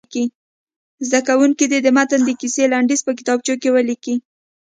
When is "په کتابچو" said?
3.07-3.53